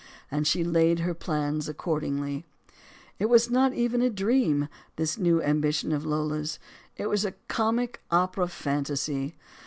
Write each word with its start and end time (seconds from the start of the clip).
And 0.31 0.47
she 0.47 0.63
laid 0.63 1.01
her 1.01 1.13
plans 1.13 1.69
accord 1.69 2.01
ingly. 2.01 2.43
It 3.19 3.27
was 3.29 3.51
not 3.51 3.71
even 3.73 4.01
a 4.01 4.09
dream, 4.09 4.67
this 4.95 5.19
new 5.19 5.43
ambition 5.43 5.91
of 5.91 6.03
Lola's. 6.07 6.57
It 6.97 7.05
was 7.07 7.23
a 7.23 7.33
comic 7.47 8.01
opera 8.09 8.47
fantasy. 8.47 9.35